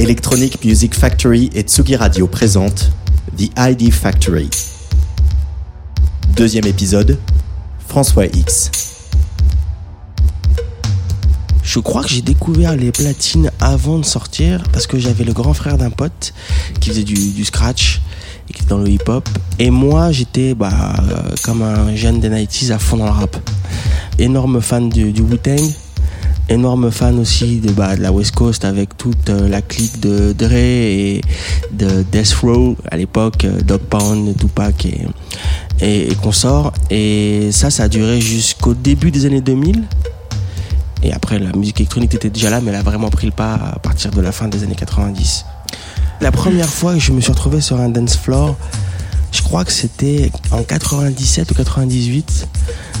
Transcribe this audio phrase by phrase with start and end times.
[0.00, 2.90] Electronic Music Factory et Tsugi Radio présentent
[3.36, 4.48] The ID Factory.
[6.34, 7.18] Deuxième épisode,
[7.86, 8.70] François X.
[11.62, 15.52] Je crois que j'ai découvert les platines avant de sortir parce que j'avais le grand
[15.52, 16.32] frère d'un pote
[16.80, 18.00] qui faisait du, scratch
[18.48, 19.28] et qui était dans le hip-hop.
[19.58, 23.36] Et moi, j'étais bah, euh, comme un jeune des 90s à fond dans le rap.
[24.18, 25.60] Énorme fan du, du Wu-Tang,
[26.50, 30.32] énorme fan aussi de, bah, de la West Coast avec toute euh, la clique de
[30.32, 31.20] Dre et
[31.72, 35.06] de Death Row à l'époque, euh, Dog Pound, Tupac et,
[35.80, 36.72] et, et consorts.
[36.90, 39.84] Et ça, ça a duré jusqu'au début des années 2000.
[41.02, 43.54] Et après, la musique électronique était déjà là, mais elle a vraiment pris le pas
[43.54, 45.44] à partir de la fin des années 90.
[46.20, 48.56] La première fois que je me suis retrouvé sur un dance floor,
[49.32, 52.48] je crois que c'était en 97 ou 98.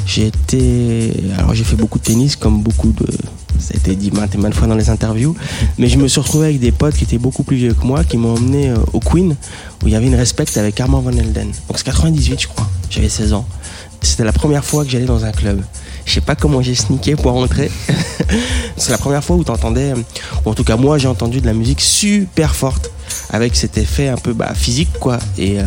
[0.06, 3.06] J'ai été, alors j'ai fait beaucoup de tennis, comme beaucoup de,
[3.60, 5.36] ça a été dit maintes et maintes fois dans les interviews,
[5.78, 8.04] mais je me suis retrouvé avec des potes qui étaient beaucoup plus vieux que moi,
[8.04, 9.36] qui m'ont emmené euh, au Queen,
[9.82, 11.48] où il y avait une respect avec Armand Van Elden.
[11.68, 12.68] Donc c'est 98, je crois.
[12.90, 13.46] J'avais 16 ans.
[14.02, 15.62] C'était la première fois que j'allais dans un club.
[16.06, 17.70] Je sais pas comment j'ai sneaké pour rentrer.
[18.76, 19.92] c'est la première fois où t'entendais,
[20.44, 22.90] ou en tout cas moi j'ai entendu de la musique super forte,
[23.30, 25.18] avec cet effet un peu bah, physique quoi.
[25.36, 25.64] Et, euh,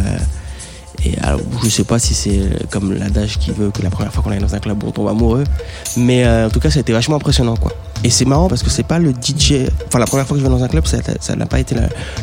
[1.05, 4.23] et alors, je sais pas si c'est comme l'adage qui veut que la première fois
[4.23, 5.43] qu'on est dans un club on tombe amoureux,
[5.97, 7.73] mais euh, en tout cas ça a été vachement impressionnant quoi.
[8.03, 10.47] Et c'est marrant parce que c'est pas le DJ, enfin la première fois que je
[10.47, 11.75] vais dans un club, ça n'a pas été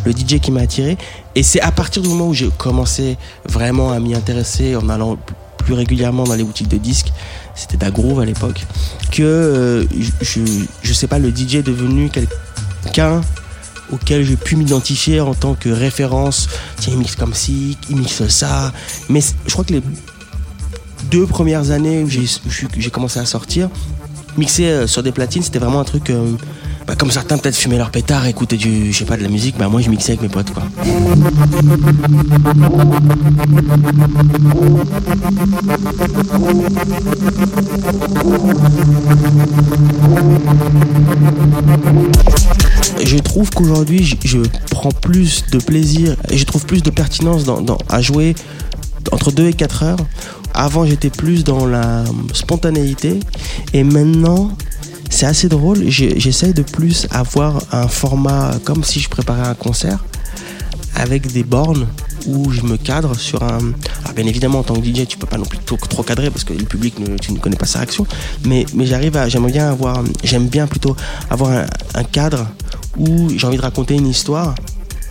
[0.05, 0.97] le DJ qui m'a attiré.
[1.35, 5.19] Et c'est à partir du moment où j'ai commencé vraiment à m'y intéresser en allant
[5.59, 7.13] plus régulièrement dans les boutiques de disques,
[7.55, 8.67] c'était Dagroove à l'époque,
[9.13, 9.85] que euh,
[10.21, 10.41] je,
[10.83, 13.21] je sais pas, le DJ est devenu quelqu'un
[13.93, 16.49] auquel j'ai pu m'identifier en tant que référence.
[16.79, 18.73] Tiens, il mixe comme ci, il mixe ça.
[19.09, 19.83] Mais je crois que les
[21.11, 23.69] deux premières années où j'ai commencé à sortir,
[24.37, 26.11] mixer euh, sur des platines, c'était vraiment un truc.
[26.11, 26.37] Euh,
[26.87, 29.57] bah, comme certains peut-être fumer leur pétard, écouter du, je sais pas, de la musique,
[29.57, 30.65] bah moi je mixais avec mes potes quoi.
[43.05, 44.39] Je trouve qu'aujourd'hui je,
[44.71, 47.45] prends plus de plaisir et je trouve plus de pertinence
[47.89, 48.35] à jouer
[49.13, 49.99] entre 2 et 4 heures.
[50.55, 53.21] Avant j'étais plus dans la spontanéité
[53.73, 54.53] et maintenant
[55.09, 55.89] c'est assez drôle.
[55.89, 60.05] J'essaye de plus avoir un format comme si je préparais un concert
[60.95, 61.87] avec des bornes
[62.27, 63.73] où je me cadre sur un.
[64.03, 66.45] Alors bien évidemment, en tant que DJ, tu peux pas non plus trop, cadrer parce
[66.45, 68.07] que le public, ne, tu ne connais pas sa réaction.
[68.45, 69.29] Mais, j'arrive à.
[69.29, 70.03] J'aimerais bien avoir.
[70.23, 70.97] J'aime bien plutôt
[71.31, 72.47] avoir un cadre
[72.99, 74.55] où j'ai envie de raconter une histoire.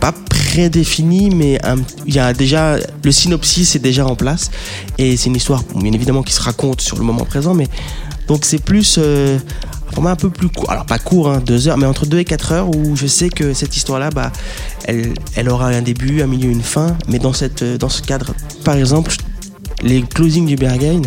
[0.00, 1.58] Pas prédéfinie, mais
[2.06, 2.76] il y a déjà.
[3.02, 4.50] Le synopsis est déjà en place.
[4.98, 7.54] Et c'est une histoire, bien évidemment, qui se raconte sur le moment présent.
[7.54, 7.68] Mais
[8.26, 8.96] donc c'est plus.
[8.98, 9.38] Euh,
[9.92, 10.70] format un peu plus court.
[10.70, 13.28] Alors pas court, hein, deux heures, mais entre deux et quatre heures où je sais
[13.28, 14.32] que cette histoire-là, bah,
[14.86, 16.96] elle, aura un début, un milieu, une fin.
[17.08, 19.14] Mais dans, cette, dans ce cadre, par exemple,
[19.82, 21.02] les closings du Berghain,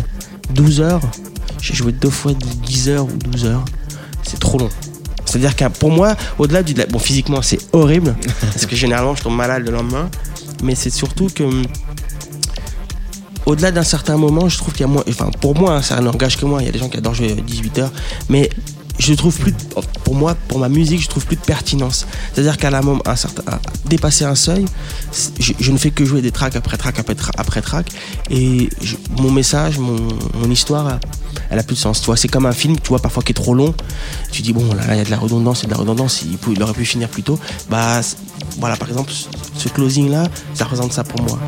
[0.54, 1.00] 12 heures,
[1.60, 3.64] j'ai joué deux fois 10 heures ou 12 heures.
[4.22, 4.70] C'est trop long.
[5.34, 6.74] C'est-à-dire que pour moi, au-delà du.
[6.74, 10.08] Bon, physiquement, c'est horrible, parce que généralement, je tombe malade le lendemain.
[10.62, 11.42] Mais c'est surtout que
[13.44, 15.02] au-delà d'un certain moment, je trouve qu'il y a moins.
[15.08, 16.62] Enfin, pour moi, hein, ça n'engage que moi.
[16.62, 17.92] Il y a des gens qui adorent jouer 18 heures.
[18.28, 18.48] Mais
[19.00, 19.52] je trouve plus,
[20.04, 22.06] pour moi, pour ma musique, je trouve plus de pertinence.
[22.32, 23.42] C'est-à-dire qu'à un moment, un certain,
[23.86, 24.66] dépasser un seuil,
[25.40, 27.86] je, ne fais que jouer des tracks après track après, track après track,
[28.30, 28.68] et
[29.18, 29.96] mon message, mon,
[30.34, 31.00] mon, histoire,
[31.54, 32.00] elle a plus de sens.
[32.00, 33.72] Tu vois, c'est comme un film, tu vois, parfois qui est trop long.
[34.32, 36.22] Tu dis bon, là, il y a de la redondance, a de la redondance.
[36.22, 37.38] Il, il aurait pu finir plus tôt.
[37.70, 38.00] Bah,
[38.58, 39.12] voilà, par exemple,
[39.56, 41.38] ce closing là, ça représente ça pour moi.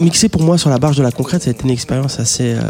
[0.00, 2.54] mixer pour moi sur la barge de la concrète, ça a été une expérience assez
[2.54, 2.62] euh,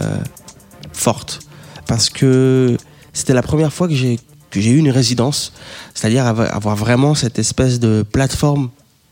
[0.92, 1.41] forte.
[1.86, 2.76] Parce que
[3.12, 4.19] c'était la première fois que j'ai,
[4.50, 5.53] que j'ai eu une résidence,
[5.94, 8.70] c'est-à-dire avoir vraiment cette espèce de plateforme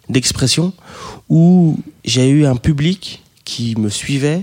[0.08, 0.72] d'expression
[1.28, 4.42] où j'ai eu un public qui me suivait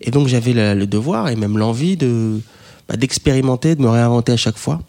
[0.00, 2.40] et donc j'avais le, devoir et même l'envie de,
[2.88, 4.80] bah, d'expérimenter, de me réinventer à chaque fois.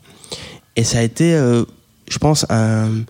[0.76, 1.66] Et ça a été, euh,
[2.10, 3.04] je pense, un,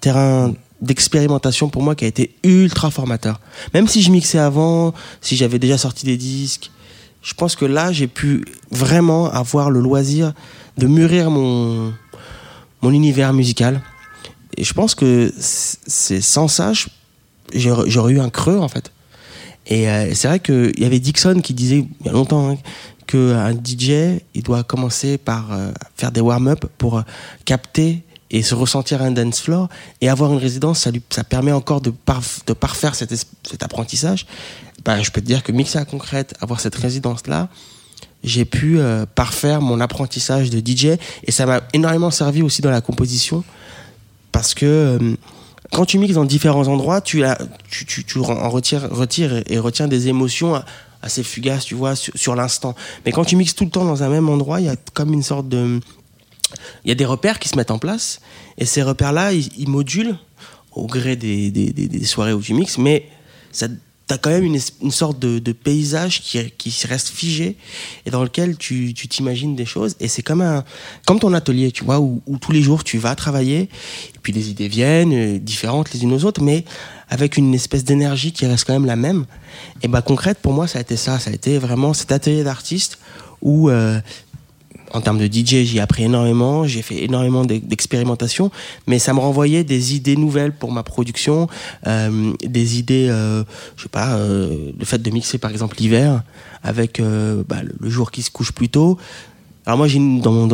[0.00, 3.40] terrain d'expérimentation pour moi qui a été ultra formateur.
[3.72, 6.70] Même si je mixais avant, si j'avais déjà sorti des disques,
[7.22, 10.32] je pense que là, j'ai pu vraiment avoir le loisir
[10.76, 11.92] de mûrir mon,
[12.82, 13.80] mon univers musical.
[14.56, 16.72] Et je pense que c'est sans ça,
[17.54, 18.92] j'aurais eu un creux en fait.
[19.66, 22.58] Et euh, c'est vrai qu'il y avait Dixon qui disait il y a longtemps hein,
[23.06, 27.02] qu'un DJ, il doit commencer par euh, faire des warm-up pour euh,
[27.44, 29.68] capter et se ressentir un dance floor
[30.00, 31.92] et avoir une résidence, ça, lui, ça permet encore de,
[32.46, 33.12] de parfaire cet,
[33.60, 34.26] apprentissage.
[34.84, 37.48] bah, je peux te dire que mixer à concrète, avoir cette résidence-là,
[38.24, 42.70] j'ai pu euh, parfaire mon apprentissage de DJ et ça m'a énormément servi aussi dans
[42.70, 43.44] la composition
[44.32, 45.16] parce que euh,
[45.70, 50.62] quand tu mixes dans différents endroits, tu, en retires, et retiens des émotions
[51.02, 52.74] assez fugaces, tu vois, sur, l'instant.
[53.04, 55.12] Mais quand tu mixes tout le temps dans un même endroit, il y a comme
[55.12, 55.80] une sorte de...
[56.84, 58.20] Il y a des repères qui se mettent en place
[58.58, 60.16] et ces repères-là, ils, modulent
[60.72, 63.08] au gré des, des, des, soirées où tu mixes, mais
[63.52, 63.68] ça
[64.18, 67.56] quand même une, une sorte de, de, paysage qui, qui reste figé
[68.06, 69.96] et dans lequel tu t'imagines des choses.
[70.00, 70.64] Et c'est comme, un,
[71.06, 74.32] comme ton atelier, tu vois, où, où, tous les jours tu vas travailler et puis
[74.32, 76.64] les idées viennent, euh, différentes les unes aux autres, mais
[77.08, 79.26] avec une espèce d'énergie qui reste quand même la même.
[79.82, 81.18] Et bah concrète, pour moi, ça a été ça.
[81.18, 82.98] Ça a été vraiment cet atelier d'artiste
[83.42, 84.00] où euh,
[84.92, 88.50] en termes de DJ, j'ai appris énormément, j'ai fait énormément d'expérimentation,
[88.86, 91.48] mais ça me renvoyait des idées nouvelles pour ma production,
[91.86, 93.42] euh, des idées, euh,
[93.76, 96.22] je sais pas, euh, le fait de mixer par exemple l'hiver
[96.62, 98.98] avec euh, bah, le jour qui se couche plus tôt.
[99.64, 100.46] Alors moi, j'ai dans,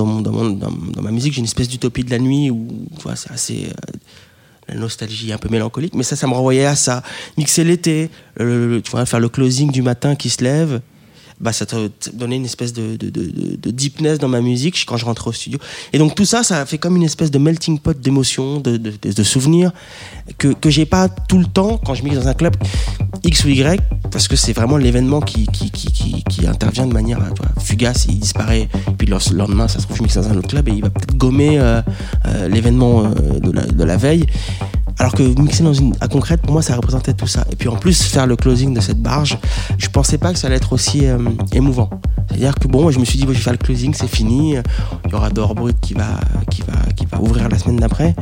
[1.02, 2.68] ma musique, j'ai une espèce d'utopie de la nuit où
[3.14, 3.68] c'est assez
[4.68, 7.02] la nostalgie un peu mélancolique, mais ça, ça me renvoyait à ça.
[7.38, 10.82] Mixer l'été, tu vois, faire le closing du matin qui se lève,
[11.40, 14.96] bah, ça te donnait une espèce de, de, de, de, deepness dans ma musique quand
[14.96, 15.58] je rentrais au studio.
[15.92, 19.72] Et donc tout ça, ça fait comme une espèce de melting pot d'émotions, de, souvenirs
[20.38, 22.56] que, que j'ai pas tout le temps quand je mixe dans un club
[23.24, 23.80] X ou Y,
[24.10, 28.06] parce que c'est vraiment l'événement qui, qui, qui, qui, intervient de manière tu vois, fugace,
[28.08, 30.72] il disparaît, puis le lendemain, ça se trouve, je mixe dans un autre club et
[30.72, 31.80] il va peut-être gommer euh,
[32.26, 34.26] euh, l'événement euh, de, la, de la veille.
[34.98, 37.44] Alors que mixer dans une à concrète, pour moi, ça représentait tout ça.
[37.52, 39.38] Et puis en plus, faire le closing de cette barge,
[39.78, 41.18] je pensais pas que ça allait être aussi euh,
[41.52, 41.88] émouvant.
[42.28, 44.56] C'est-à-dire que bon, je me suis dit, bon, je vais faire le closing, c'est fini.
[45.04, 48.14] Il y aura Dehors Brut qui va, qui va, qui va ouvrir la semaine d'après.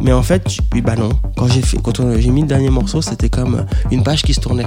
[0.00, 1.10] Mais en fait, bah non.
[1.36, 4.40] Quand j'ai fait, quand j'ai mis le dernier morceau, c'était comme une page qui se
[4.40, 4.66] tournait.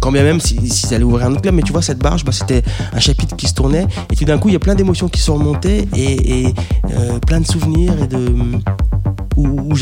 [0.00, 1.98] Quand bien même si, si ça allait ouvrir un autre club, mais tu vois, cette
[1.98, 2.62] barge, bah, c'était
[2.92, 3.86] un chapitre qui se tournait.
[4.10, 6.54] Et tout d'un coup, il y a plein d'émotions qui sont remontées et,
[6.90, 8.32] euh, plein de souvenirs et de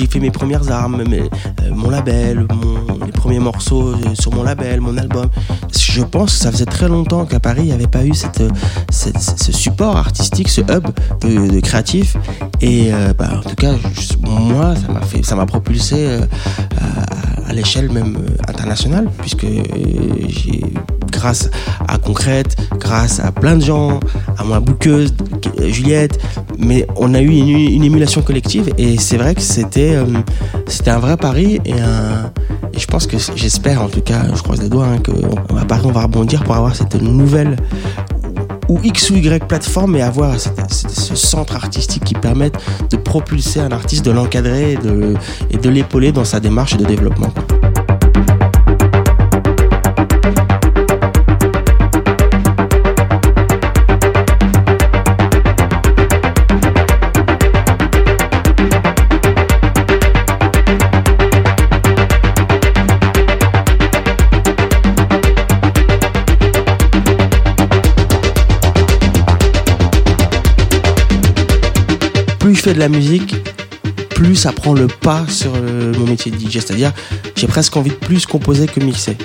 [0.05, 1.29] j'ai fait mes premières armes, euh,
[1.71, 5.29] mon label, mon, les premiers morceaux euh, sur mon label, mon album.
[5.79, 8.43] Je pense que ça faisait très longtemps qu'à Paris, il n'y avait pas eu cette,
[8.91, 10.87] ce support artistique, ce hub
[11.23, 12.17] de, créatif.
[12.61, 13.77] Et euh, bah, en tout cas,
[14.21, 14.75] moi,
[15.23, 16.21] ça m'a m'a propulsé
[17.47, 18.19] à, l'échelle même
[18.49, 19.47] internationale, puisque
[21.13, 21.49] grâce
[21.87, 24.01] à Concrète, grâce à plein de gens,
[24.37, 25.15] à moi bouqueuse,
[25.69, 26.19] Juliette,
[26.59, 30.07] mais on a eu une, émulation collective et c'est vrai que c'était euh,
[30.87, 31.75] un vrai pari et,
[32.77, 35.93] je pense que j'espère en tout cas, je croise les doigts, hein, qu'on va, on
[35.93, 37.57] va rebondir pour avoir cette nouvelle
[38.69, 42.57] ou X ou Y plateforme et avoir ce centre artistique qui permette
[42.91, 45.15] de propulser un artiste, de l'encadrer de,
[45.51, 47.33] et de l'épauler dans sa démarche de développement.
[72.75, 73.35] De la musique,
[74.11, 76.55] plus ça prend le pas sur mon métier de DJ.
[76.55, 76.93] C'est-à-dire,
[77.37, 79.17] j'ai presque envie de plus composer que mixer.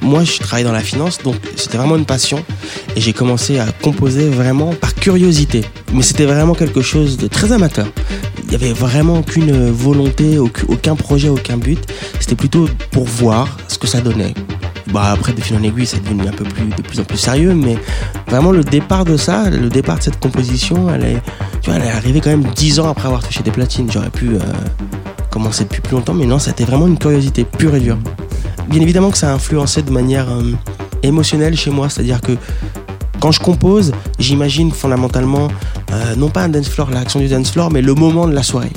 [0.00, 2.44] Moi, je travaille dans la finance, donc c'était vraiment une passion.
[2.96, 5.64] Et j'ai commencé à composer vraiment par curiosité.
[5.92, 7.86] Mais c'était vraiment quelque chose de très amateur.
[8.42, 11.80] Il n'y avait vraiment aucune volonté, aucun projet, aucun but.
[12.20, 14.34] C'était plutôt pour voir ce que ça donnait.
[14.92, 17.16] Bah après, de fil en aiguille, c'est devenu un peu plus, de plus en plus
[17.16, 17.76] sérieux, mais
[18.28, 21.22] vraiment le départ de ça, le départ de cette composition, elle est,
[21.64, 23.90] tu vois, elle est arrivée quand même dix ans après avoir touché des platines.
[23.90, 24.38] J'aurais pu euh,
[25.30, 27.96] commencer depuis plus longtemps, mais non, c'était vraiment une curiosité pure et dure.
[28.68, 30.52] Bien évidemment que ça a influencé de manière euh,
[31.02, 32.32] émotionnelle chez moi, c'est-à-dire que
[33.18, 35.48] quand je compose, j'imagine fondamentalement
[35.94, 38.42] euh, non pas un dance floor, l'action du dance floor, mais le moment de la
[38.42, 38.72] soirée.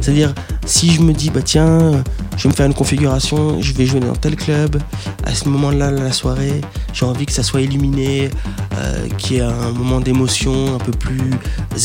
[0.00, 2.02] C'est-à-dire si je me dis bah tiens,
[2.36, 4.80] je vais me faire une configuration, je vais jouer dans tel club,
[5.24, 6.60] à ce moment-là la soirée,
[6.92, 8.30] j'ai envie que ça soit illuminé,
[8.76, 11.30] euh, qu'il y ait un moment d'émotion un peu plus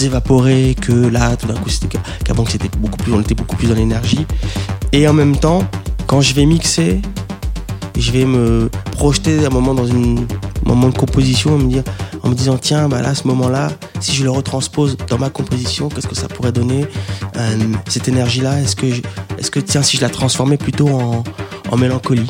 [0.04, 3.58] évaporé que là, tout d'un coup, c'était qu'avant que c'était beaucoup plus, on était beaucoup
[3.58, 4.26] plus dans l'énergie.
[4.94, 5.64] Et en même temps,
[6.08, 7.02] quand je vais mixer,
[7.98, 10.16] je vais me projeter un moment dans un
[10.66, 11.84] moment de composition et me dire,
[12.24, 15.18] en me disant tiens bah là à ce moment là si je le retranspose dans
[15.18, 16.86] ma composition qu'est-ce que ça pourrait donner
[17.38, 17.58] euh,
[17.88, 18.86] cette énergie là est-ce que
[19.38, 21.24] est-ce que tiens si je la transformais plutôt en,
[21.78, 22.30] mélancolie?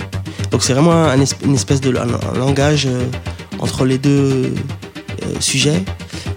[0.51, 3.05] Donc c'est vraiment un, une espèce de langage euh,
[3.59, 4.53] entre les deux
[5.23, 5.83] euh, sujets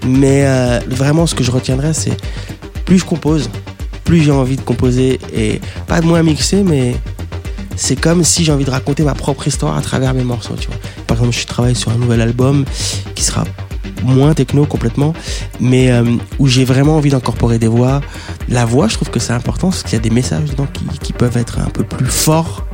[0.05, 0.45] mais
[0.89, 2.17] vraiment ce que je retiendrai c'est
[2.85, 3.49] plus je compose
[4.05, 6.97] plus j'ai envie de composer et pas de moins mixer mais
[7.77, 10.69] c'est comme si j'ai envie de raconter ma propre histoire à travers mes morceaux, tu
[10.69, 10.77] vois.
[11.31, 12.65] Je travaille sur un nouvel album
[13.15, 13.45] qui sera
[14.03, 15.15] moins techno complètement,
[15.61, 16.05] mais euh,
[16.39, 18.01] où j'ai vraiment envie d'incorporer des voix.
[18.49, 20.85] La voix, je trouve que c'est important parce qu'il y a des messages dedans qui,
[20.99, 22.67] qui, peuvent être un peu plus forts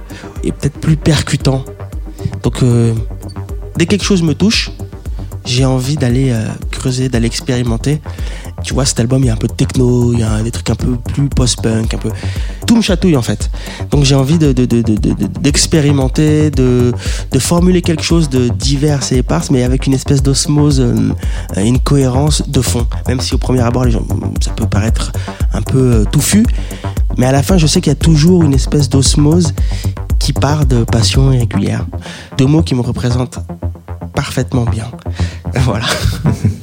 [0.43, 1.65] et peut-être plus percutants.
[2.43, 2.95] Donc, euh,
[3.77, 4.71] dès que quelque chose me touche,
[5.45, 8.01] j'ai envie d'aller euh, creuser, d'aller expérimenter.
[8.69, 10.51] Tu vois, cet album, il y a un peu de techno, il y a des
[10.51, 12.11] trucs un peu plus post-punk, un peu.
[12.67, 13.51] Tout me chatouille en fait.
[13.91, 16.93] Donc j'ai envie d'expérimenter, de,
[17.39, 21.15] formuler quelque chose de divers et éparse, mais avec une espèce d'osmose, euh,
[21.57, 22.87] une cohérence de fond.
[23.07, 24.05] Même si au premier abord, les gens,
[24.43, 25.13] ça peut paraître
[25.55, 26.45] un peu euh, touffu,
[27.17, 29.55] mais à la fin, je sais qu'il y a toujours une espèce d'osmose
[30.19, 31.87] qui part de passion irrégulière.
[32.37, 33.39] Deux mots qui me représentent
[34.15, 34.91] parfaitement bien.
[35.65, 35.87] Voilà.